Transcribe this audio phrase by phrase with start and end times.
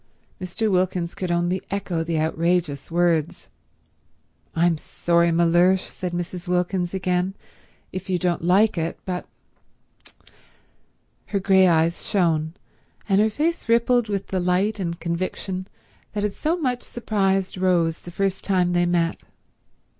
[0.41, 0.71] Mr.
[0.71, 3.49] Wilkins could only echo the outrageous words.
[4.55, 6.47] "I'm sorry, Mellersh," said Mrs.
[6.47, 7.35] Wilkins again,
[7.91, 9.27] "if you don't like it, but—"
[11.27, 12.55] Her grey eyes shone,
[13.07, 15.67] and her face rippled with the light and conviction
[16.13, 19.21] that had so much surprised Rose the first time they met.